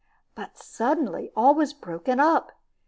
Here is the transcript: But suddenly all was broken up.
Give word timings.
But 0.33 0.57
suddenly 0.57 1.31
all 1.35 1.53
was 1.53 1.75
broken 1.75 2.19
up. 2.19 2.53